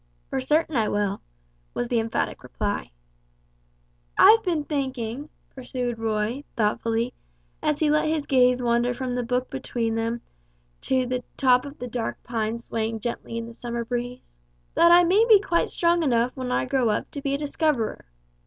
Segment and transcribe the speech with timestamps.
[0.31, 1.21] "For certain I will,"
[1.75, 2.89] was the emphatic reply.
[4.17, 7.13] "I've been thinking," pursued Roy, thoughtfully,
[7.61, 10.21] as he let his gaze wander from the book between them
[10.89, 14.35] to the top of the dark pines swaying gently in the summer breeze;
[14.73, 18.05] "that I may be quite strong enough when I grow up to be a discoverer.